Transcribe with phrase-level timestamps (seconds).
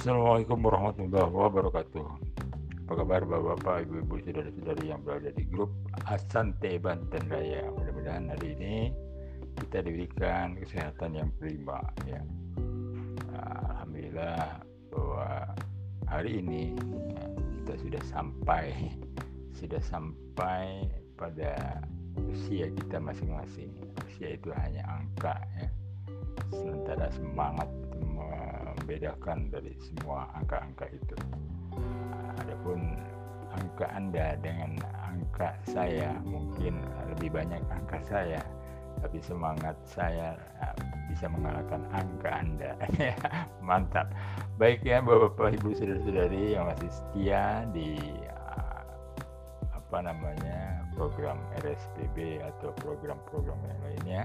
[0.00, 2.04] Assalamualaikum warahmatullahi wabarakatuh.
[2.88, 5.68] Apa kabar bapak-bapak, ibu-ibu, saudara-saudari yang berada di grup
[6.08, 7.68] Asante Banten Raya.
[7.68, 8.96] Mudah-mudahan hari ini
[9.60, 12.24] kita diberikan kesehatan yang prima ya.
[13.68, 15.52] Alhamdulillah bahwa
[16.08, 16.72] hari ini
[17.12, 17.24] ya,
[17.60, 18.96] kita sudah sampai
[19.52, 21.84] sudah sampai pada
[22.24, 23.76] usia kita masing-masing.
[24.08, 25.68] Usia itu hanya angka ya.
[26.56, 27.68] Sementara semangat
[28.80, 31.16] membedakan dari semua angka-angka itu.
[32.40, 32.96] Adapun
[33.52, 36.80] angka Anda dengan angka saya mungkin
[37.12, 38.40] lebih banyak angka saya,
[39.04, 40.34] tapi semangat saya
[40.64, 40.74] eh,
[41.12, 42.72] bisa mengalahkan angka Anda.
[43.68, 44.08] Mantap.
[44.56, 48.82] Baik ya Bapak Ibu Saudara-saudari yang masih setia di eh,
[49.76, 54.22] apa namanya program RSPB atau program-program yang lainnya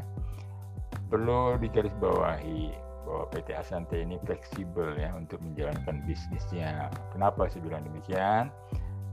[1.07, 2.74] perlu digarisbawahi
[3.06, 6.90] bahwa PT Asante ini fleksibel ya untuk menjalankan bisnisnya.
[7.13, 8.50] Kenapa saya bilang demikian?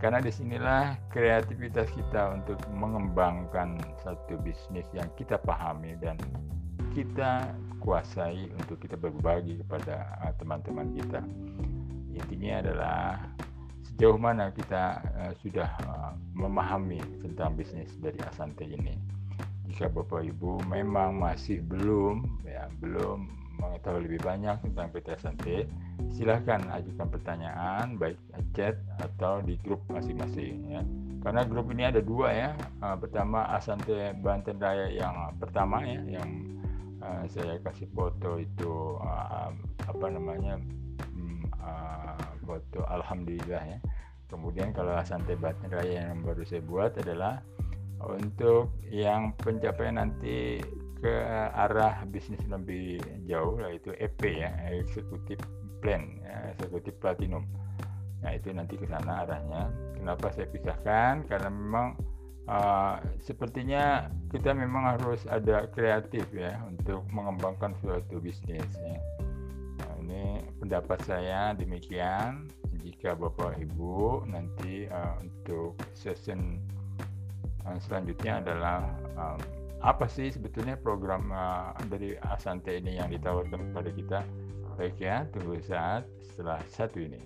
[0.03, 6.19] Karena di sinilah kreativitas kita untuk mengembangkan satu bisnis yang kita pahami dan
[6.91, 11.23] kita kuasai untuk kita berbagi kepada uh, teman-teman kita.
[12.19, 13.03] Intinya adalah
[13.87, 18.99] sejauh mana kita uh, sudah uh, memahami tentang bisnis dari Asante ini.
[19.71, 25.57] Jika Bapak Ibu memang masih belum ya belum mengetahui lebih banyak tentang PT Asante,
[26.11, 28.19] silahkan ajukan pertanyaan baik
[28.59, 30.83] chat atau di grup masing-masing ya.
[31.23, 32.51] Karena grup ini ada dua ya.
[32.83, 36.29] Uh, pertama Asante Banten Raya yang pertama ya, yang
[36.99, 39.55] uh, saya kasih foto itu uh,
[39.87, 40.59] apa namanya
[41.15, 43.79] hmm, uh, foto Alhamdulillah ya.
[44.33, 47.45] kemudian kalau Asante Batin Raya yang baru saya buat adalah
[48.03, 50.59] untuk yang pencapaian nanti
[51.03, 51.15] ke
[51.59, 55.43] arah bisnis lebih jauh yaitu EP ya eksekutif
[55.83, 57.43] plan ya, eksekutif platinum
[58.23, 59.67] nah itu nanti ke sana arahnya
[59.99, 61.99] kenapa saya pisahkan karena memang
[62.47, 68.99] uh, sepertinya kita memang harus ada kreatif ya untuk mengembangkan suatu bisnis ya.
[69.83, 72.51] Nah, ini pendapat saya demikian.
[72.83, 76.59] Jika Bapak Ibu nanti uh, untuk session
[77.63, 79.39] uh, selanjutnya adalah um,
[79.83, 84.19] apa sih sebetulnya program uh, dari Asante ini yang ditawarkan kepada kita?
[84.79, 87.19] Baik ya, tunggu saat setelah satu ini.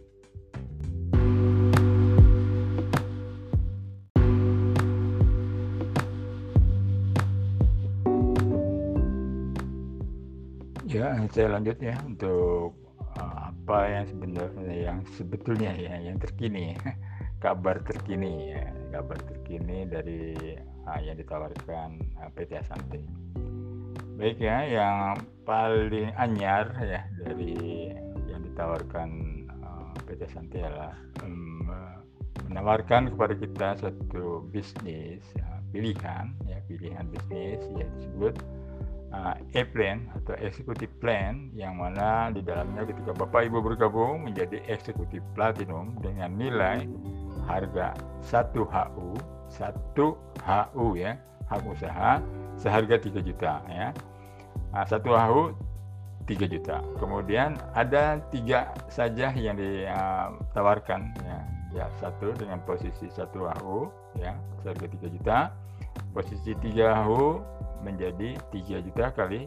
[10.88, 12.72] Ya, saya lanjut ya untuk
[13.20, 16.72] uh, apa yang sebenarnya yang sebetulnya ya yang terkini
[17.44, 20.36] kabar terkini ya kabar terkini dari
[20.86, 23.00] uh, yang ditawarkan uh, PT Asante.
[24.16, 27.92] Baik ya, yang paling anyar ya dari
[28.30, 29.10] yang ditawarkan
[29.60, 31.68] uh, PT Asante adalah um,
[32.48, 38.34] menawarkan kepada kita satu bisnis ya, pilihan ya pilihan bisnis yang disebut
[39.12, 45.24] uh, E-plan atau executive plan yang mana di dalamnya ketika Bapak Ibu bergabung menjadi executive
[45.34, 46.86] platinum dengan nilai
[47.46, 47.94] harga
[48.26, 49.08] 1 HU
[49.48, 49.96] 1
[50.44, 51.12] HU ya
[51.46, 52.18] hak usaha
[52.58, 53.94] seharga 3 juta ya.
[54.74, 55.42] Nah, 1 HU
[56.26, 56.82] 3 juta.
[56.98, 61.38] Kemudian ada tiga saja yang ditawarkan ya
[61.72, 61.86] ya.
[62.02, 63.78] Satu dengan posisi 1 HU
[64.18, 65.38] ya seharga 3 juta.
[66.10, 67.40] Posisi 3 HU
[67.86, 69.46] menjadi 3 juta kali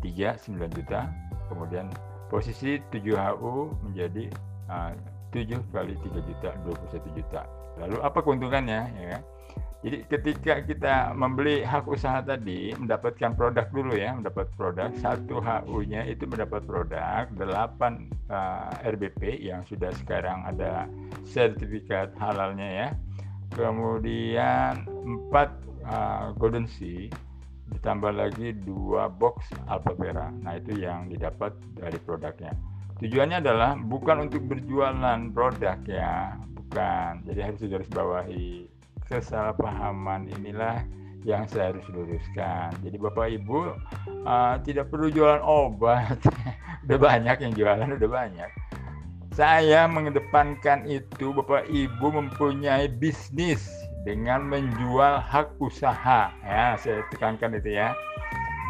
[0.00, 1.10] 3 9 juta.
[1.50, 1.90] Kemudian
[2.30, 4.30] posisi 7 HU menjadi
[4.70, 4.94] uh,
[5.32, 7.42] 7 kali 3 juta 21 juta
[7.80, 9.18] lalu apa keuntungannya ya
[9.82, 15.82] jadi ketika kita membeli hak usaha tadi mendapatkan produk dulu ya mendapat produk satu HU
[15.90, 17.42] nya itu mendapat produk 8
[18.30, 20.86] uh, RBP yang sudah sekarang ada
[21.26, 22.88] sertifikat halalnya ya
[23.58, 27.10] kemudian 4 uh, Golden Sea
[27.72, 30.28] ditambah lagi dua box Alphavera.
[30.44, 32.52] Nah, itu yang didapat dari produknya.
[33.02, 37.26] Tujuannya adalah bukan untuk berjualan produk ya, bukan.
[37.26, 38.70] Jadi harus digaris bawahi
[39.10, 40.86] kesalahpahaman inilah
[41.26, 42.70] yang saya harus luruskan.
[42.86, 43.58] Jadi Bapak Ibu
[44.24, 46.18] uh, tidak perlu jualan obat.
[46.86, 48.50] udah banyak yang jualan, udah banyak.
[49.34, 53.66] Saya mengedepankan itu Bapak Ibu mempunyai bisnis
[54.02, 57.94] dengan menjual hak usaha ya saya tekankan itu ya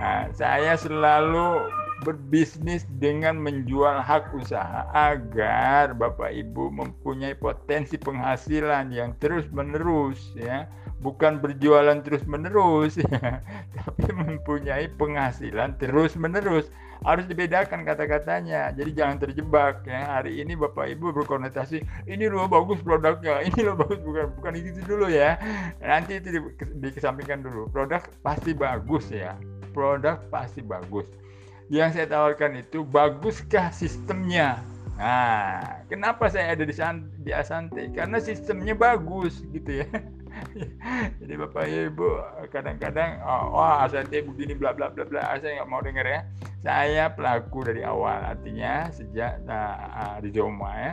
[0.00, 1.64] nah, saya selalu
[2.02, 10.66] berbisnis dengan menjual hak usaha agar Bapak Ibu mempunyai potensi penghasilan yang terus menerus ya.
[11.02, 13.42] Bukan berjualan terus menerus ya
[13.74, 16.70] tapi mempunyai penghasilan terus menerus
[17.02, 18.70] harus dibedakan kata-katanya.
[18.70, 20.18] Jadi jangan terjebak ya.
[20.18, 24.82] Hari ini bapak ibu berkonotasi ini loh bagus produknya ini loh bagus bukan bukan itu
[24.86, 25.38] dulu ya.
[25.82, 26.40] Nanti itu di,
[26.82, 27.66] dikesampingkan dulu.
[27.70, 29.34] Produk pasti bagus ya.
[29.74, 31.21] Produk pasti bagus
[31.72, 34.60] yang saya tawarkan itu baguskah sistemnya?
[35.00, 36.76] Nah kenapa saya ada di,
[37.24, 37.88] di Asante?
[37.96, 39.88] Karena sistemnya bagus gitu ya.
[41.20, 42.20] Jadi bapak ibu
[42.52, 45.32] kadang-kadang oh, wah Asante begini bla bla bla bla.
[45.40, 46.20] Saya nggak mau dengar ya.
[46.60, 50.92] Saya pelaku dari awal artinya sejak nah, di Joma ya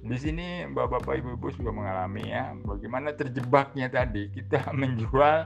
[0.00, 5.44] di sini bapak-bapak ibu-ibu juga mengalami ya bagaimana terjebaknya tadi kita menjual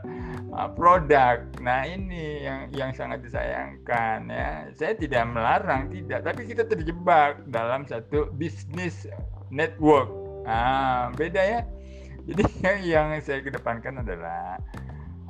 [0.55, 6.63] uh, produk nah ini yang yang sangat disayangkan ya saya tidak melarang tidak tapi kita
[6.63, 9.11] terjebak dalam satu bisnis
[9.51, 10.07] network
[10.47, 11.61] ah beda ya
[12.31, 12.43] jadi
[12.81, 14.63] yang saya kedepankan adalah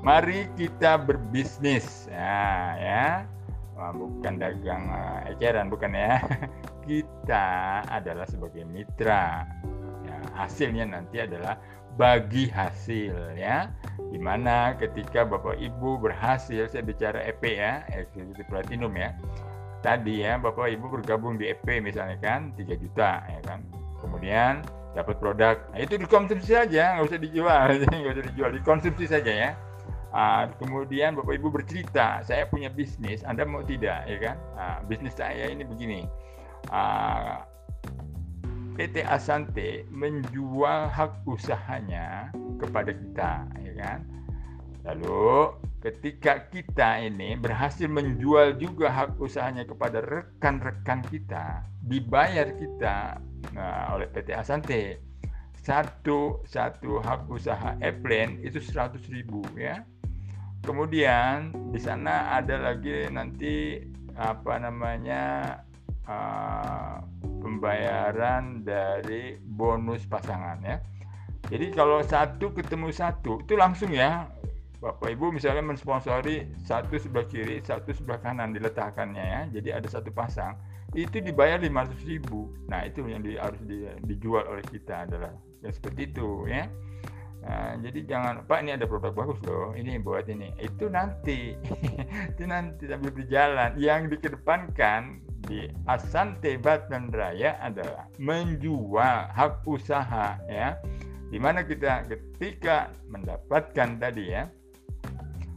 [0.04, 2.06] mari kita berbisnis.
[2.12, 3.08] Nah, ya.
[3.74, 6.22] Bukan dagang uh, eceran bukan ya.
[6.88, 7.46] Kita
[7.90, 9.44] adalah sebagai mitra.
[10.04, 11.58] Ya, hasilnya nanti adalah
[11.98, 13.70] bagi hasil ya.
[14.10, 19.14] Di mana ketika Bapak Ibu berhasil, saya bicara EP ya, Executive Platinum ya.
[19.82, 23.60] Tadi ya Bapak Ibu bergabung di EP misalnya kan 3 juta ya kan.
[24.00, 24.64] Kemudian
[24.94, 29.50] dapat produk nah, itu dikonsumsi saja nggak usah dijual nggak usah dijual dikonsumsi saja ya
[30.14, 34.36] uh, kemudian bapak ibu bercerita saya punya bisnis anda mau tidak ya kan?
[34.54, 36.06] Uh, bisnis saya ini begini.
[36.72, 37.36] Uh, ah,
[38.74, 43.98] PT Asante menjual hak usahanya kepada kita ya kan?
[44.88, 45.52] Lalu
[45.84, 53.20] ketika kita ini berhasil menjual juga hak usahanya kepada rekan-rekan kita, dibayar kita
[53.52, 54.84] nah, oleh PT Asante.
[55.64, 59.80] satu satu hak usaha airplane itu 100 ribu ya
[60.64, 63.78] kemudian di sana ada lagi nanti
[64.16, 65.22] apa namanya
[66.08, 67.04] uh,
[67.44, 70.80] pembayaran dari bonus pasangan ya
[71.52, 74.28] jadi kalau satu ketemu satu itu langsung ya
[74.84, 79.42] Bapak Ibu misalnya mensponsori satu sebelah kiri, satu sebelah kanan diletakkannya ya.
[79.48, 80.60] Jadi ada satu pasang
[80.92, 82.52] itu dibayar 500 ribu.
[82.68, 85.32] Nah itu yang di, harus di, dijual oleh kita adalah
[85.64, 86.68] yang seperti itu ya.
[87.44, 90.56] Nah, jadi jangan Pak ini ada produk bagus loh, ini buat ini.
[90.56, 91.52] Itu nanti,
[92.32, 93.76] itu nanti sambil berjalan.
[93.76, 100.80] Yang dikedepankan di Asante Batan Raya adalah menjual hak usaha ya.
[101.28, 104.48] Di mana kita ketika mendapatkan tadi ya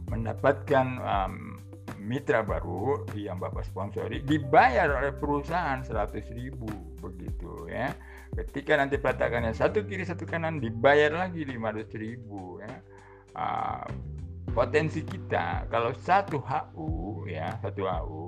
[0.08, 1.34] mendapatkan um,
[1.96, 6.68] mitra baru yang Bapak sponsori dibayar oleh perusahaan 100 ribu
[7.00, 7.96] begitu ya.
[8.36, 12.74] Ketika nanti peletakannya satu kiri satu kanan dibayar lagi 500 ribu ya.
[13.38, 13.86] Uh,
[14.52, 18.24] potensi kita kalau satu HU ya satu HU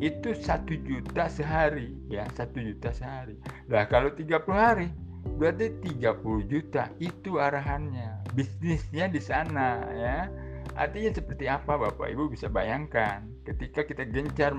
[0.00, 3.36] itu satu juta sehari ya satu juta sehari.
[3.68, 4.88] Lah kalau 30 hari
[5.36, 8.24] berarti 30 juta itu arahannya.
[8.32, 10.28] Bisnisnya di sana ya
[10.76, 14.52] Artinya seperti apa Bapak Ibu bisa bayangkan ketika kita gencar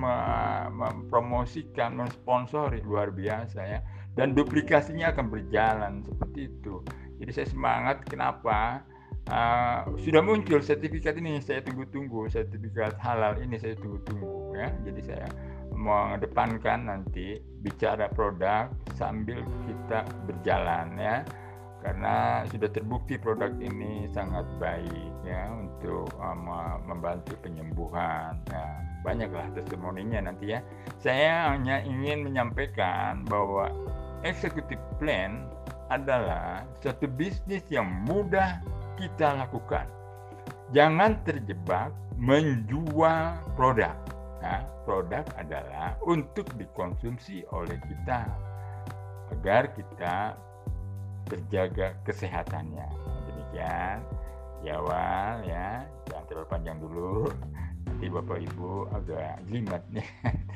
[0.74, 3.79] mempromosikan, mensponsori luar biasa ya
[4.17, 6.81] dan duplikasinya akan berjalan seperti itu.
[7.21, 8.81] Jadi saya semangat kenapa
[9.29, 14.74] uh, sudah muncul sertifikat ini saya tunggu-tunggu sertifikat halal ini saya tunggu-tunggu ya.
[14.89, 15.29] Jadi saya
[15.77, 21.21] mengedepankan nanti bicara produk sambil kita berjalan ya
[21.81, 26.50] karena sudah terbukti produk ini sangat baik ya untuk um,
[26.89, 28.38] membantu penyembuhan.
[28.50, 28.72] Nah,
[29.05, 30.60] banyaklah testimoninya nanti ya.
[30.98, 33.69] Saya hanya ingin menyampaikan bahwa
[34.25, 35.46] executive plan
[35.93, 38.60] adalah suatu bisnis yang mudah
[38.98, 39.86] kita lakukan.
[40.75, 43.96] Jangan terjebak menjual produk.
[44.41, 48.27] Nah, produk adalah untuk dikonsumsi oleh kita
[49.31, 50.36] agar kita
[51.27, 52.88] terjaga kesehatannya.
[53.27, 54.00] Demikian
[54.63, 57.29] di awal ya, jangan terlalu panjang dulu.
[57.88, 60.07] Nanti Bapak Ibu agak jimat nih.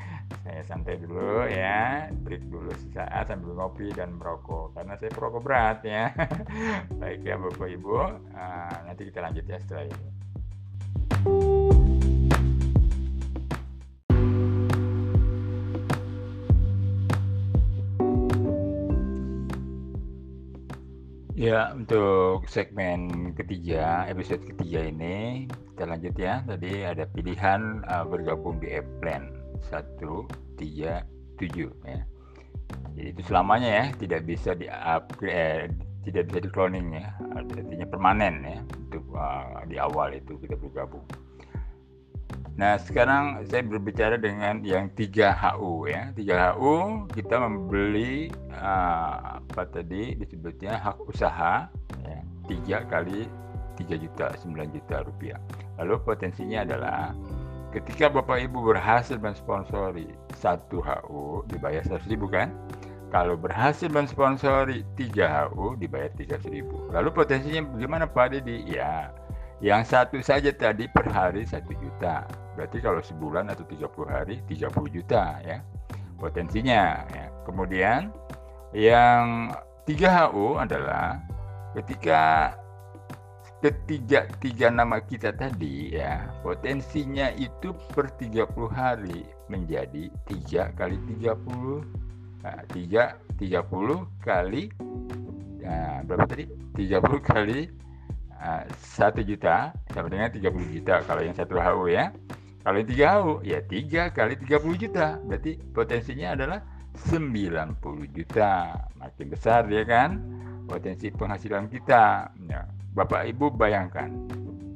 [0.48, 5.80] saya santai dulu ya, break dulu sesaat sambil ngopi dan merokok karena saya perokok berat
[5.86, 6.10] ya.
[7.00, 7.96] Baik ya Bapak Ibu,
[8.34, 11.61] uh, nanti kita lanjut ya setelah ini.
[21.42, 26.46] Ya, untuk segmen ketiga, episode ketiga ini kita lanjut ya.
[26.46, 29.34] Tadi ada pilihan uh, bergabung di e-plan
[29.74, 31.02] 137
[31.82, 31.98] ya.
[32.94, 35.62] Jadi itu selamanya ya, tidak bisa di upgrade, eh,
[36.06, 37.10] tidak bisa di cloning ya.
[37.34, 41.02] Artinya permanen ya untuk uh, di awal itu kita bergabung.
[42.60, 46.12] Nah, sekarang saya berbicara dengan yang 3HU ya.
[46.12, 48.28] 3HU kita membeli
[48.60, 51.72] uh, apa tadi disebutnya hak usaha
[52.04, 52.20] ya,
[52.52, 53.26] 3 kali
[53.80, 55.40] 3 juta 9 juta rupiah.
[55.80, 57.16] Lalu potensinya adalah
[57.72, 62.52] ketika Bapak Ibu berhasil mensponsori 1 HU dibayar 100 ribu kan?
[63.12, 66.88] Kalau berhasil mensponsori 3 HU dibayar 300 ribu.
[66.96, 68.64] Lalu potensinya bagaimana Pak Dedi?
[68.72, 69.12] Ya,
[69.62, 72.26] yang satu saja tadi per hari satu juta.
[72.58, 75.62] Berarti kalau sebulan atau 30 hari 30 juta ya
[76.18, 77.06] potensinya.
[77.14, 77.30] Ya.
[77.46, 78.10] Kemudian
[78.74, 79.54] yang
[79.86, 81.22] 3HU adalah
[81.78, 82.54] ketika
[83.62, 89.22] ketiga tiga nama kita tadi ya potensinya itu per 30 hari
[89.54, 91.38] menjadi 3 kali 30
[92.42, 94.64] nah, 3 30 kali
[95.62, 97.70] nah, berapa tadi 30 kali
[98.82, 102.10] satu juta sama dengan 30 juta kalau yang satu HU ya.
[102.62, 105.08] Kalau yang tiga HU ya tiga kali 30 juta.
[105.26, 106.60] Berarti potensinya adalah
[107.10, 107.78] 90
[108.12, 108.76] juta.
[108.98, 110.22] Makin besar ya kan?
[110.66, 112.30] Potensi penghasilan kita.
[112.50, 114.10] Ya, Bapak Ibu bayangkan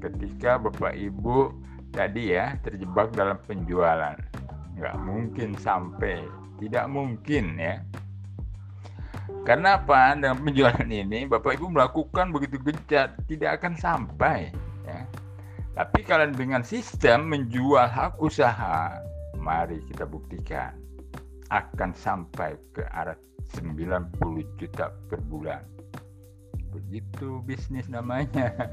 [0.06, 1.52] ketika Bapak Ibu
[1.90, 4.16] tadi ya terjebak dalam penjualan
[4.76, 6.20] nggak mungkin sampai
[6.60, 7.80] tidak mungkin ya
[9.46, 10.18] karena apa?
[10.18, 14.50] Dengan penjualan ini Bapak Ibu melakukan begitu gencar tidak akan sampai
[14.90, 15.06] ya.
[15.78, 18.98] Tapi kalau dengan sistem menjual hak usaha,
[19.38, 20.74] mari kita buktikan
[21.54, 23.14] akan sampai ke arah
[23.54, 24.18] 90
[24.58, 25.75] juta per bulan.
[26.76, 28.52] Begitu bisnis namanya.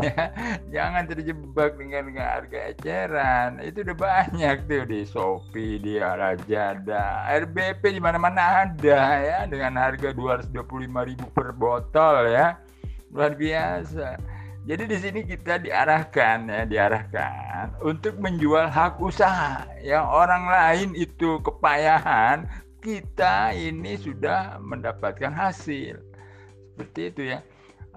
[0.00, 0.32] Ya
[0.72, 3.60] jangan terjebak dengan, harga eceran.
[3.60, 9.38] Itu udah banyak tuh di Shopee di Lazada RBP di mana-mana ada ya.
[9.44, 12.56] Dengan harga 225.000 per botol ya.
[13.12, 14.16] Luar biasa.
[14.68, 19.64] Jadi di sini kita diarahkan ya, diarahkan untuk menjual hak usaha.
[19.80, 22.44] Yang orang lain itu kepayahan,
[22.84, 26.00] kita ini sudah mendapatkan hasil.
[26.72, 27.38] Seperti itu ya.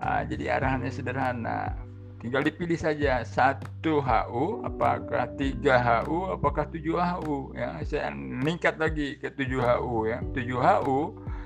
[0.04, 1.80] Nah, jadi arahannya sederhana.
[2.20, 7.56] Tinggal dipilih saja satu HU, apakah tiga HU, apakah tujuh HU.
[7.56, 10.20] Ya, saya meningkat lagi ke tujuh HU ya.
[10.36, 11.00] Tujuh HU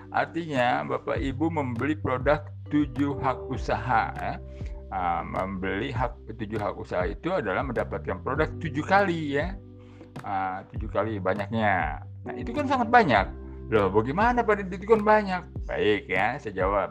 [0.10, 4.14] artinya Bapak Ibu membeli produk tujuh hak usaha.
[4.18, 4.42] Ya
[4.92, 9.56] uh, membeli hak tujuh hak usaha itu adalah mendapatkan produk tujuh kali ya
[10.24, 13.28] uh, tujuh kali banyaknya nah itu kan sangat banyak
[13.68, 16.90] loh bagaimana pada itu kan banyak baik ya saya jawab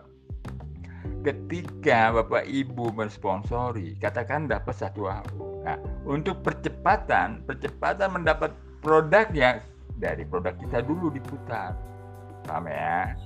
[1.27, 5.75] ketika bapak ibu mensponsori katakan dapat satu HU nah
[6.07, 8.55] untuk percepatan percepatan mendapat
[8.87, 9.59] produknya
[9.97, 11.73] dari produk kita dulu diputar.
[12.45, 13.17] Paham ya?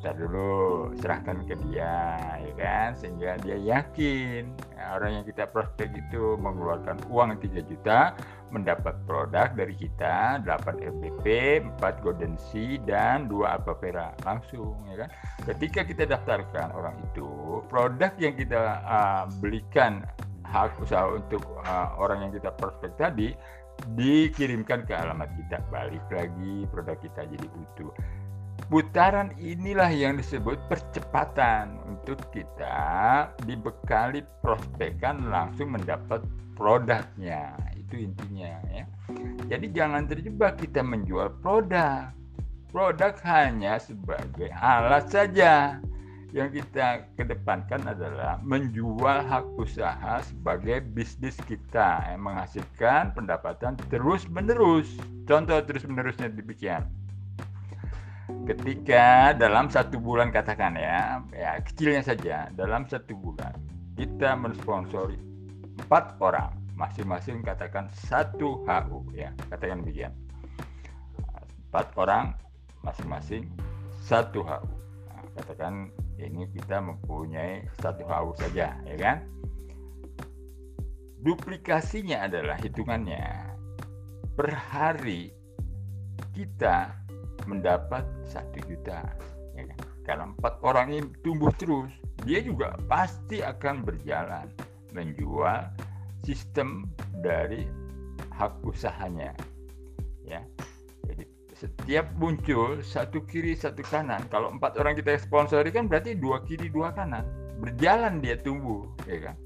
[0.00, 0.50] Kita dulu
[0.96, 2.88] serahkan ke dia ya kan?
[2.96, 8.16] Sehingga dia yakin ya, orang yang kita prospek itu mengeluarkan uang 3 juta
[8.50, 10.46] mendapat produk dari kita 8
[10.78, 11.26] FBP
[11.78, 14.10] 4 Golden Sea dan 2 Alpha Vera.
[14.26, 15.10] Langsung ya kan?
[15.46, 20.04] Ketika kita daftarkan orang itu produk yang kita uh, belikan
[20.50, 23.30] hak usaha untuk uh, orang yang kita prospek tadi
[23.94, 25.62] dikirimkan ke alamat kita.
[25.70, 27.94] Balik lagi produk kita jadi utuh.
[28.68, 31.80] Putaran inilah yang disebut percepatan.
[31.88, 36.20] Untuk kita dibekali prospekan langsung mendapat
[36.60, 38.84] produknya itu intinya ya.
[39.48, 42.12] Jadi jangan terjebak kita menjual produk.
[42.68, 45.80] Produk hanya sebagai alat saja.
[46.30, 54.86] Yang kita kedepankan adalah menjual hak usaha sebagai bisnis kita yang menghasilkan pendapatan terus menerus
[55.26, 56.86] contoh terus menerusnya demikian.
[58.46, 63.50] Ketika dalam satu bulan katakan ya, ya kecilnya saja dalam satu bulan
[63.98, 65.29] kita mensponsori
[65.80, 66.52] empat orang.
[66.80, 70.16] Masing-masing katakan satu HU ya katakan demikian.
[71.68, 72.32] Empat orang
[72.80, 73.52] masing-masing
[74.00, 74.68] satu HU
[75.12, 79.28] nah, katakan ini kita mempunyai satu HU saja ya kan?
[81.20, 83.52] Duplikasinya adalah hitungannya.
[84.32, 85.36] Per hari
[86.32, 86.96] kita
[87.44, 89.04] mendapat satu juta
[89.52, 89.80] ya kan?
[90.08, 91.92] kalau empat orang ini tumbuh terus
[92.24, 94.48] dia juga pasti akan berjalan
[94.92, 95.70] menjual
[96.24, 96.88] sistem
[97.24, 97.64] dari
[98.34, 99.32] hak usahanya
[100.24, 100.40] ya.
[101.08, 101.24] Jadi
[101.56, 106.72] setiap muncul satu kiri satu kanan kalau empat orang kita sponsori kan berarti dua kiri
[106.72, 107.24] dua kanan.
[107.60, 109.36] Berjalan dia tumbuh ya kan?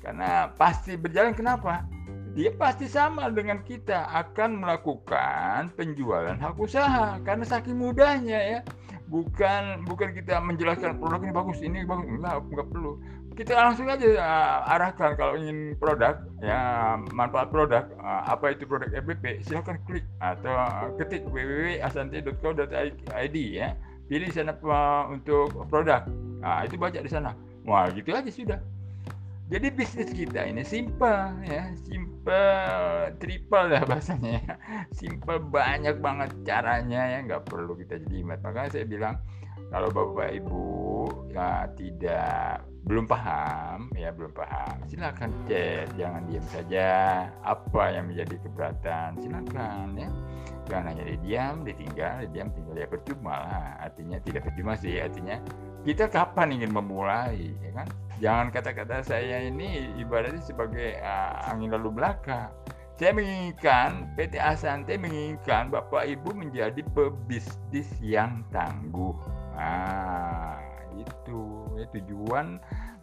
[0.00, 1.84] Karena pasti berjalan kenapa?
[2.32, 8.60] Dia pasti sama dengan kita akan melakukan penjualan hak usaha karena saking mudahnya ya.
[9.08, 13.00] Bukan bukan kita menjelaskan produk ini bagus ini bagus enggak enggak perlu
[13.38, 18.90] kita langsung aja uh, arahkan kalau ingin produk ya manfaat produk uh, apa itu produk
[18.90, 20.58] FBP silahkan klik atau
[20.98, 23.78] ketik www.asante.co.id ya.
[24.10, 26.02] Pilih sana uh, untuk produk.
[26.42, 27.30] Nah itu baca di sana.
[27.62, 28.58] Wah gitu aja sudah.
[29.48, 32.50] Jadi bisnis kita ini simple ya, simple
[33.22, 34.54] triple lah bahasanya ya.
[34.92, 38.42] Simple banyak banget caranya ya, nggak perlu kita jelimet.
[38.44, 39.16] Makanya saya bilang
[39.68, 40.64] kalau bapak ibu
[41.32, 44.80] ya tidak belum paham ya belum paham.
[44.88, 46.88] Silakan chat jangan diam saja.
[47.44, 49.20] Apa yang menjadi keberatan?
[49.20, 50.08] Silakan ya.
[50.72, 52.74] Jangan hanya diam ditinggal diam tinggal.
[52.80, 53.68] Ya percuma lah.
[53.84, 54.96] Artinya tidak percuma sih.
[54.96, 55.36] Artinya
[55.84, 57.88] kita kapan ingin memulai ya kan?
[58.18, 62.50] Jangan kata-kata saya ini ibaratnya sebagai uh, angin lalu belakang
[62.98, 69.14] saya menginginkan PT Asante menginginkan Bapak Ibu menjadi pebisnis yang tangguh.
[69.54, 70.67] Nah
[70.98, 71.40] itu
[71.78, 72.58] ya, tujuan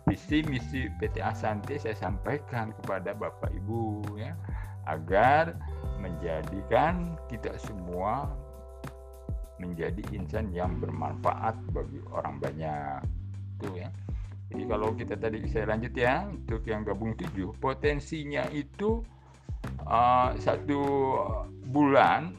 [0.05, 4.38] visi misi PT Asante saya sampaikan kepada Bapak Ibu ya
[4.86, 5.58] agar
[5.97, 8.29] menjadikan kita semua
[9.58, 13.01] menjadi insan yang bermanfaat bagi orang banyak.
[13.58, 13.89] Itu ya.
[14.51, 19.01] Jadi kalau kita tadi saya lanjut ya untuk yang gabung tujuh potensinya itu
[19.89, 20.81] uh, satu
[21.65, 22.38] bulan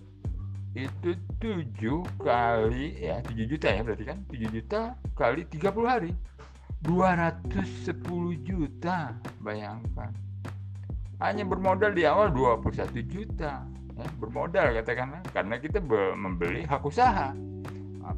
[0.76, 4.18] itu tujuh kali ya tujuh juta ya berarti kan?
[4.28, 4.80] Tujuh juta
[5.16, 6.12] kali 30 hari.
[6.84, 7.96] 210
[8.44, 10.12] juta bayangkan.
[11.16, 13.64] Hanya bermodal di awal 21 juta
[13.96, 15.24] ya, bermodal katakanlah.
[15.32, 15.80] Karena kita
[16.12, 17.32] membeli hak usaha.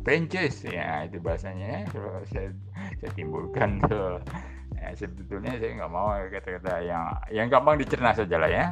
[0.04, 1.80] Franchise ya itu bahasanya ya.
[2.28, 2.52] saya,
[3.00, 4.20] saya timbulkan tuh
[4.82, 8.66] ya, sebetulnya saya nggak mau kata-kata yang yang gampang dicerna saja lah ya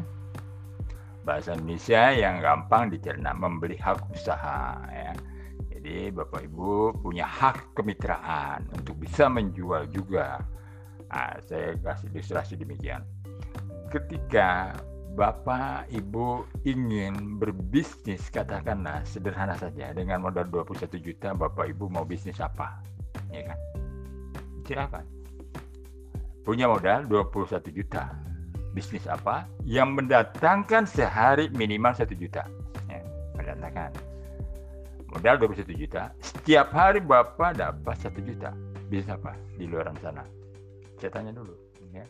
[1.26, 5.10] bahasa Indonesia yang gampang dicerna membeli hak usaha ya.
[5.74, 10.38] Jadi bapak ibu punya hak kemitraan untuk bisa menjual juga.
[11.10, 13.02] Nah, saya kasih ilustrasi demikian.
[13.90, 14.74] Ketika
[15.16, 22.36] Bapak Ibu ingin berbisnis katakanlah sederhana saja dengan modal 21 juta Bapak Ibu mau bisnis
[22.36, 22.84] apa?
[23.32, 23.58] Ya kan?
[24.68, 25.04] Silakan.
[26.44, 28.12] Punya modal 21 juta
[28.76, 32.44] bisnis apa yang mendatangkan sehari minimal 1 juta.
[32.92, 33.00] Ya,
[33.40, 33.96] mendatangkan.
[35.08, 36.12] Modal 21 juta.
[36.20, 38.52] Setiap hari Bapak dapat 1 juta.
[38.92, 39.32] Bisnis apa?
[39.56, 40.28] Di luar sana.
[41.00, 41.56] Saya tanya dulu
[41.96, 42.04] ya.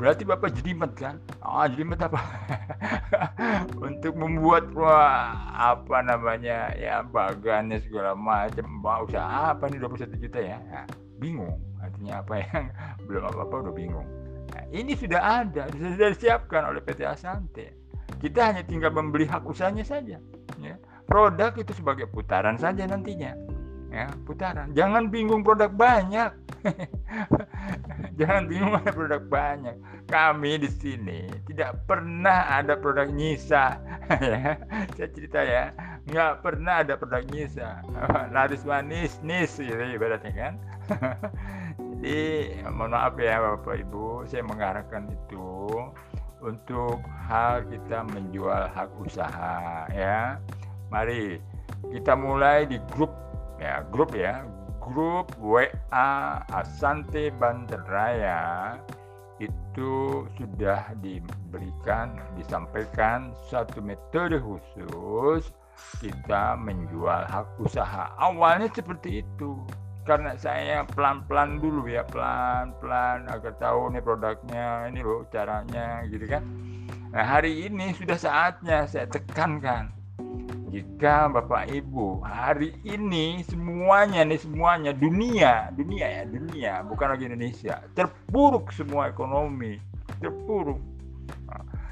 [0.00, 1.20] Berarti bapak jelimet kan?
[1.44, 2.16] Ah jelimet apa?
[3.84, 8.64] Untuk membuat wah, apa namanya ya bagannya segala macam.
[8.80, 10.56] Mau usaha apa nih 21 juta ya?
[10.72, 10.88] Nah,
[11.20, 11.60] bingung.
[11.84, 12.64] Artinya apa yang
[13.12, 14.08] belum apa apa udah bingung
[14.70, 17.66] ini sudah ada sudah disiapkan oleh PT Asante
[18.20, 20.20] kita hanya tinggal membeli hak usahanya saja
[20.60, 20.76] ya.
[21.08, 23.34] Produk itu sebagai putaran saja nantinya
[23.90, 24.70] ya putaran.
[24.72, 26.30] Jangan bingung produk banyak.
[28.20, 29.74] Jangan bingung ada produk banyak.
[30.06, 33.80] Kami di sini tidak pernah ada produk nyisa
[34.22, 34.54] ya.
[34.94, 35.74] Saya cerita ya
[36.06, 37.82] nggak pernah ada produk nyisa.
[38.34, 40.54] Laris manis nis gitu ibaratnya kan
[42.00, 45.68] jadi mohon maaf ya bapak ibu saya mengarahkan itu
[46.40, 46.96] untuk
[47.28, 50.40] hal kita menjual hak usaha ya.
[50.88, 51.36] Mari
[51.92, 53.12] kita mulai di grup
[53.60, 54.48] ya grup ya.
[54.80, 58.80] Grup WA Asante Bandaraya
[59.36, 65.52] itu sudah diberikan disampaikan satu metode khusus
[66.00, 68.08] kita menjual hak usaha.
[68.16, 69.60] Awalnya seperti itu
[70.10, 76.42] karena saya pelan-pelan dulu ya pelan-pelan agar tahu nih produknya ini loh caranya gitu kan.
[77.14, 79.94] Nah hari ini sudah saatnya saya tekankan
[80.74, 87.78] jika Bapak Ibu hari ini semuanya nih semuanya dunia dunia ya dunia bukan lagi Indonesia
[87.94, 89.78] terpuruk semua ekonomi
[90.22, 90.78] terpuruk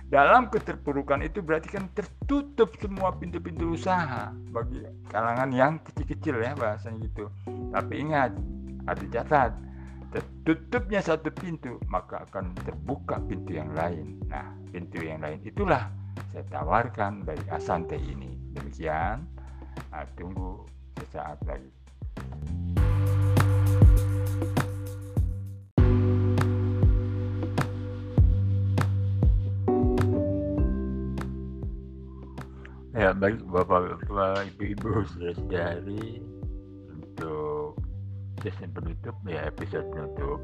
[0.09, 4.81] dalam keterpurukan itu berarti kan tertutup semua pintu-pintu usaha bagi
[5.13, 7.29] kalangan yang kecil-kecil ya bahasanya gitu.
[7.47, 8.33] Tapi ingat
[8.89, 9.53] harus dicatat
[10.09, 14.17] tertutupnya satu pintu maka akan terbuka pintu yang lain.
[14.33, 15.93] Nah pintu yang lain itulah
[16.33, 18.33] saya tawarkan dari Asante ini.
[18.57, 19.29] Demikian.
[19.93, 20.67] Nah, tunggu
[20.99, 21.78] sesaat lagi
[32.99, 36.19] Ya, baik Bapak-Bapak, Ibu-Ibu, saudari
[36.91, 37.79] untuk
[38.43, 40.43] sesi penutup ya episode penutup.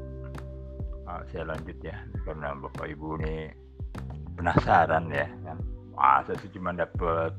[1.03, 3.51] Uh, saya lanjut ya karena Bapak Ibu ini
[4.39, 5.59] penasaran ya kan.
[5.99, 7.35] Wah, saya cuma dapat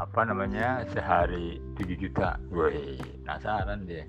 [0.00, 4.08] apa namanya sehari 7 juta gue penasaran deh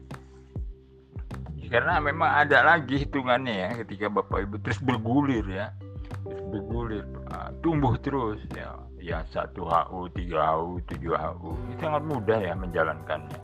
[1.60, 5.76] ya, karena memang ada lagi hitungannya ya ketika bapak ibu terus bergulir ya
[6.24, 7.04] terus bergulir
[7.36, 12.54] uh, tumbuh terus ya ya satu HU tiga HU tujuh HU ini sangat mudah ya
[12.54, 13.42] menjalankannya.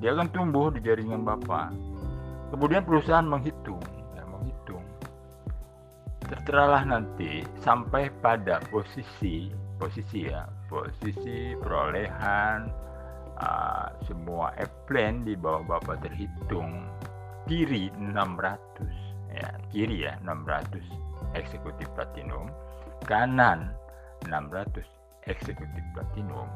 [0.00, 1.70] Dia akan tumbuh di jaringan bapak.
[2.50, 3.80] Kemudian perusahaan menghitung
[4.16, 4.82] ya, menghitung.
[6.26, 12.70] Terteralah nanti sampai pada posisi posisi ya posisi perolehan
[13.42, 16.88] uh, semua airplane di bawah Bapak terhitung.
[17.50, 20.80] Kiri 600 ya kiri ya 600
[21.34, 22.46] eksekutif platinum.
[23.02, 23.74] Kanan
[24.26, 24.84] 600
[25.26, 26.48] eksekutif platinum.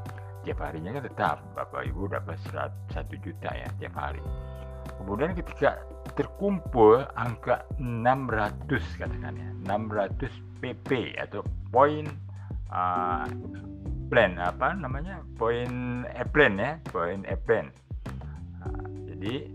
[0.46, 2.38] Tiap harinya kan tetap Bapak Ibu dapat
[2.94, 4.22] 1 juta ya tiap hari.
[5.02, 5.82] Kemudian ketika
[6.14, 8.70] terkumpul angka 600
[9.02, 11.42] katakan ya 600 PP atau
[11.74, 12.06] poin
[12.70, 13.26] uh,
[14.06, 17.66] plan apa namanya poin plan ya poin plan
[18.62, 19.50] nah, jadi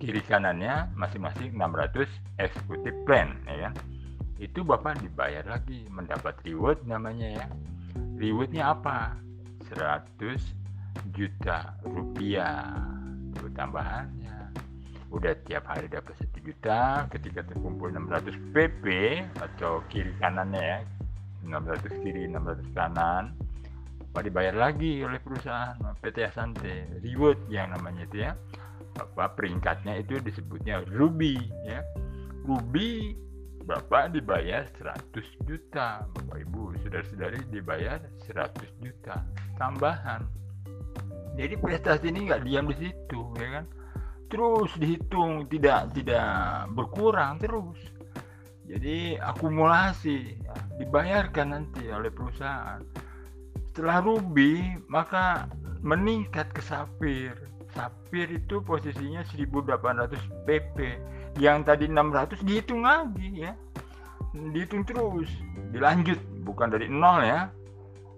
[0.00, 2.08] kiri kanannya masing-masing 600
[2.40, 3.74] eksekutif plan ya kan
[4.36, 7.46] itu bapak dibayar lagi mendapat reward namanya ya.
[8.20, 9.16] Rewardnya apa?
[9.72, 10.40] 100
[11.16, 12.76] juta rupiah.
[13.32, 14.52] Itu tambahannya.
[15.08, 18.84] Udah tiap hari dapat 1 juta ketika terkumpul 600 PP
[19.40, 20.78] atau kiri kanannya ya
[21.46, 23.30] 600 kiri 600 kanan
[24.16, 26.88] apa dibayar lagi oleh perusahaan PT Asante.
[27.04, 28.32] Reward yang namanya itu ya.
[28.96, 31.36] Bapak peringkatnya itu disebutnya Ruby
[31.68, 31.84] ya.
[32.48, 33.12] Ruby
[33.66, 37.98] Bapak dibayar 100 juta Bapak Ibu saudara-saudari dibayar
[38.30, 39.26] 100 juta
[39.58, 40.22] tambahan.
[41.34, 43.66] Jadi prestasi ini nggak diam di situ ya kan?
[44.30, 47.78] Terus dihitung tidak tidak berkurang terus.
[48.70, 52.82] Jadi akumulasi ya, dibayarkan nanti oleh perusahaan.
[53.74, 55.50] Setelah ruby maka
[55.82, 57.34] meningkat ke sapir
[57.76, 60.16] sapir itu posisinya 1800
[60.48, 60.76] pp
[61.36, 63.52] yang tadi 600 dihitung lagi ya.
[64.32, 65.28] Dihitung terus.
[65.72, 66.20] Dilanjut.
[66.44, 67.48] Bukan dari nol ya.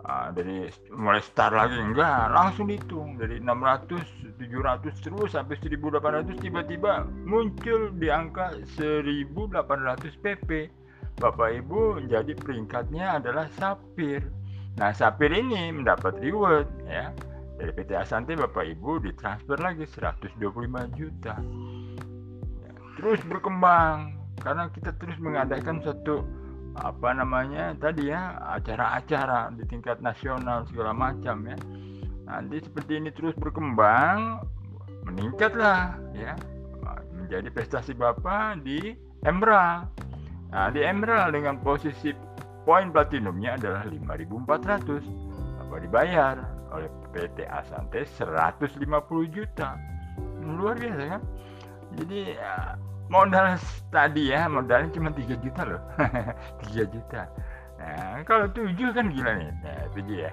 [0.09, 1.78] Uh, dari mulai start lagi.
[1.78, 3.18] Enggak langsung dihitung.
[3.18, 10.70] Dari 600 700 terus sampai 1800 tiba-tiba muncul di angka 1800 pp
[11.18, 14.22] Bapak Ibu jadi peringkatnya adalah Sapir.
[14.78, 17.11] Nah Sapir ini mendapat reward ya.
[17.59, 20.38] Dari PT Asante Bapak Ibu ditransfer lagi 125
[20.94, 21.35] juta
[22.98, 24.18] terus berkembang.
[24.42, 26.26] Karena kita terus mengadakan satu
[26.78, 31.58] apa namanya tadi ya acara-acara di tingkat nasional segala macam ya.
[32.28, 34.42] Nanti seperti ini terus berkembang
[35.08, 36.37] meningkatlah ya
[37.16, 38.92] menjadi prestasi bapak di
[39.24, 39.88] Emerald
[40.48, 42.12] nah di Emerald dengan posisi
[42.64, 45.04] poin platinumnya adalah 5.400
[45.61, 46.37] bapak dibayar?
[46.68, 48.84] Oleh PT Asante 150
[49.32, 49.76] juta.
[50.44, 51.22] Luar biasa kan
[51.98, 52.54] jadi ya,
[53.11, 53.58] modal
[53.90, 55.82] tadi ya modalnya cuma 3 juta loh.
[56.70, 57.22] 3 juta.
[57.78, 59.50] Nah kalau 7 kan gila nih.
[59.62, 60.30] Nah, 7 ya.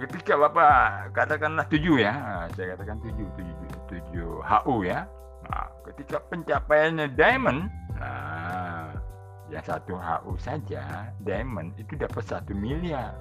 [0.00, 2.12] Ketika bapak katakanlah 7 ya.
[2.12, 5.06] Nah, saya katakan 7 7, 7 HU ya.
[5.50, 7.68] Nah, ketika pencapaiannya diamond
[8.00, 8.88] nah
[9.50, 13.12] yang satu HU saja diamond itu dapat satu miliar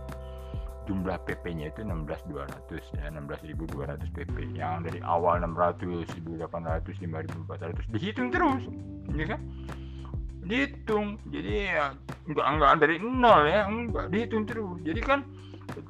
[0.89, 8.65] jumlah PP-nya itu 16.200 ya 16.200 PP yang dari awal 600 1.800 5.400 dihitung terus
[9.13, 9.41] ya kan?
[10.49, 11.21] Dihitung.
[11.30, 11.93] Jadi ya
[12.25, 14.82] enggak enggak dari nol ya enggak dihitung terus.
[14.82, 15.21] Jadi kan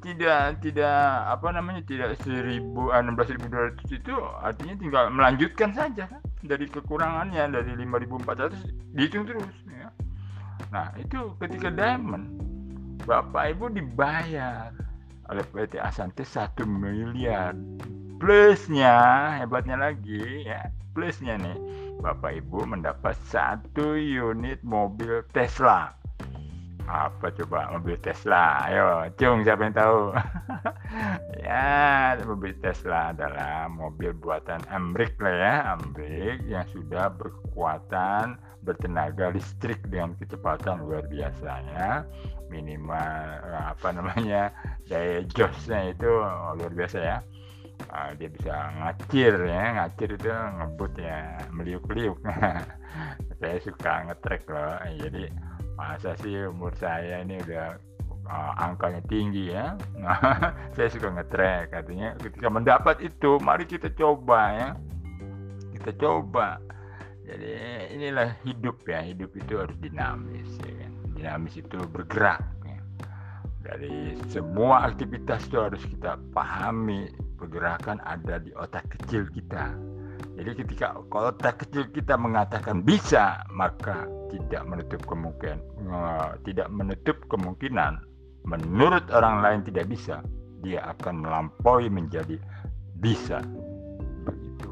[0.04, 1.00] tidak tidak
[1.32, 6.20] apa namanya tidak 1000 16.200 itu artinya tinggal melanjutkan saja kan?
[6.44, 9.88] Dari kekurangannya dari 5.400 dihitung terus ya.
[10.68, 12.28] Nah itu ketika diamond
[13.08, 14.89] Bapak Ibu dibayar
[15.30, 17.54] oleh PT Asante satu miliar.
[18.18, 18.98] Plusnya
[19.38, 20.68] hebatnya lagi ya.
[20.90, 21.54] Plusnya nih
[22.02, 25.99] Bapak Ibu mendapat satu unit mobil Tesla
[26.90, 28.66] apa coba mobil Tesla?
[28.66, 30.00] Ayo cung siapa yang tahu?
[31.40, 39.80] Ya mobil Tesla adalah mobil buatan Amrik lah ya Amrik yang sudah berkekuatan bertenaga listrik
[39.86, 42.02] dengan kecepatan luar biasa ya.
[42.50, 44.50] Minimal apa namanya
[44.90, 46.10] daya josnya itu
[46.58, 47.18] luar biasa ya.
[47.88, 52.18] Uh, dia bisa ngacir ya ngacir itu ngebut ya meliuk-liuk.
[53.40, 55.32] Saya suka ngetrek loh jadi
[55.80, 57.80] masa sih umur saya ini udah
[58.28, 59.80] uh, angkanya tinggi ya?
[60.76, 64.68] Saya suka ngetrek katanya ketika mendapat itu mari kita coba ya.
[65.72, 66.60] Kita coba.
[67.24, 67.56] Jadi
[67.96, 70.92] inilah hidup ya hidup itu harus dinamis ya kan.
[71.16, 72.78] Dinamis itu bergerak ya.
[73.64, 77.08] dari semua aktivitas itu harus kita pahami
[77.40, 79.72] pergerakan ada di otak kecil kita
[80.40, 85.60] jadi ketika otak kecil kita mengatakan bisa maka tidak menutup kemungkinan
[86.48, 88.00] tidak menutup kemungkinan
[88.48, 90.24] menurut orang lain tidak bisa
[90.64, 92.40] dia akan melampaui menjadi
[93.00, 93.44] bisa
[94.24, 94.70] begitu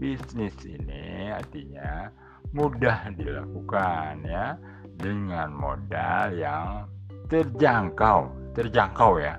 [0.00, 2.08] bisnis ini artinya
[2.50, 4.58] mudah dilakukan ya
[5.00, 6.84] dengan modal yang
[7.30, 9.38] terjangkau, terjangkau ya.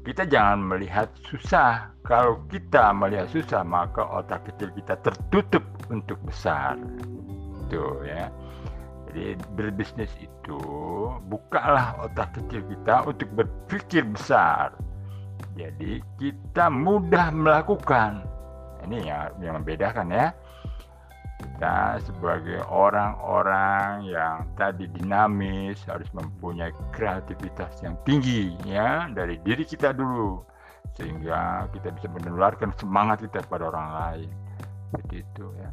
[0.00, 1.92] Kita jangan melihat susah.
[2.08, 6.80] Kalau kita melihat susah, maka otak kecil kita tertutup untuk besar.
[7.68, 8.32] Itu ya.
[9.10, 10.60] Jadi berbisnis itu
[11.26, 14.72] bukalah otak kecil kita untuk berpikir besar.
[15.58, 18.24] Jadi kita mudah melakukan.
[18.88, 20.32] Ini ya yang membedakan ya
[21.40, 29.96] kita sebagai orang-orang yang tadi dinamis harus mempunyai kreativitas yang tinggi ya dari diri kita
[29.96, 30.44] dulu.
[31.00, 34.30] Sehingga kita bisa menularkan semangat kita pada orang lain.
[34.92, 35.70] Begitu ya.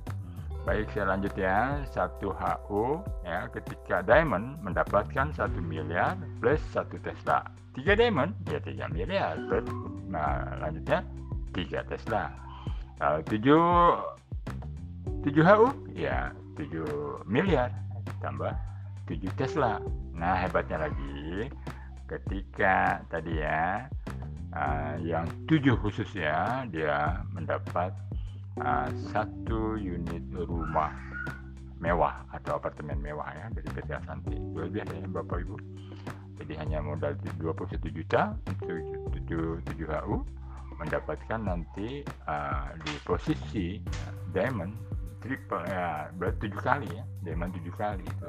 [0.63, 1.83] Baik saya lanjut ya.
[1.91, 7.43] Satu HU ya ketika diamond mendapatkan satu miliar plus satu Tesla.
[7.75, 9.67] Tiga diamond ya tiga miliar plus.
[10.07, 11.03] Nah lanjutnya
[11.55, 12.31] tiga Tesla.
[12.97, 13.63] Kalau tujuh
[15.27, 15.67] 7 HU?
[15.91, 17.67] Ya 7 miliar.
[18.23, 18.55] Tambah
[19.11, 19.83] 7 Tesla.
[20.15, 21.51] Nah hebatnya lagi.
[22.07, 23.91] Ketika tadi ya
[24.55, 27.91] uh, yang 7 khusus ya dia mendapat
[28.63, 30.95] uh, satu unit rumah
[31.83, 34.39] mewah atau apartemen mewah ya dari PT Asanti.
[34.55, 35.57] Luar biasa ya Bapak Ibu.
[36.39, 38.79] Jadi hanya modal 21 juta untuk
[39.27, 40.23] 7, 7 HU
[40.79, 43.81] mendapatkan nanti uh, di posisi
[44.31, 44.96] diamond
[45.27, 48.27] triple ya berarti tujuh kali ya diamond tujuh kali itu.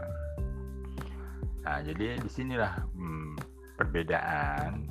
[1.63, 3.39] Nah jadi di sinilah hmm,
[3.79, 4.91] perbedaan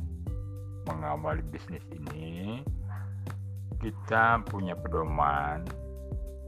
[0.88, 2.64] mengawali bisnis ini
[3.84, 5.68] kita punya pedoman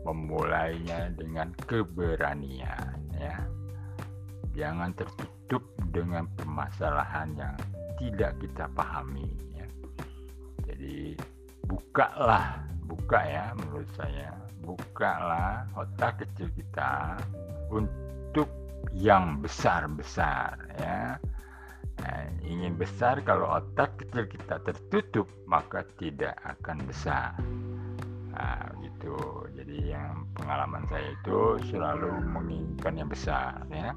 [0.08, 3.36] memulainya dengan keberanian ya
[4.56, 7.56] jangan tertutup dengan permasalahan yang
[8.00, 9.68] tidak kita pahami ya.
[10.72, 11.20] jadi
[11.68, 14.32] bukalah buka ya menurut saya
[14.64, 17.20] bukalah otak kecil kita
[17.72, 18.50] untuk
[18.96, 21.20] yang besar-besar ya.
[22.00, 27.36] Nah, ingin besar kalau otak kecil kita tertutup maka tidak akan besar.
[28.32, 29.20] Nah gitu.
[29.52, 33.92] Jadi yang pengalaman saya itu selalu menginginkan yang besar ya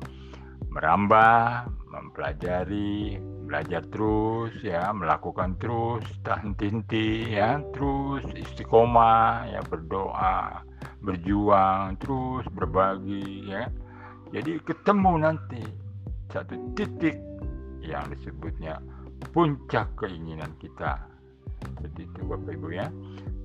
[0.73, 10.65] merambah, mempelajari, belajar terus ya, melakukan terus, tahan tinti ya, terus istiqomah ya, berdoa,
[11.05, 13.69] berjuang, terus berbagi ya.
[14.33, 15.63] Jadi ketemu nanti
[16.33, 17.21] satu titik
[17.85, 18.81] yang disebutnya
[19.37, 21.05] puncak keinginan kita.
[21.85, 22.89] Jadi itu Bapak Ibu ya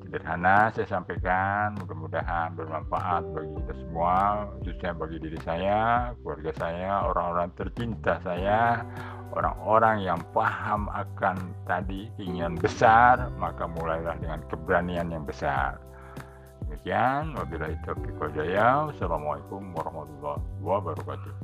[0.08, 7.52] sederhana saya sampaikan mudah-mudahan bermanfaat bagi kita semua khususnya bagi diri saya keluarga saya orang-orang
[7.60, 8.88] tercinta saya
[9.36, 15.84] orang-orang yang paham akan tadi keinginan besar maka mulailah dengan keberanian yang besar.
[16.64, 18.32] Demikian wabillahi taufiq wal
[18.96, 21.36] Assalamualaikum warahmatullahi wabarakatuh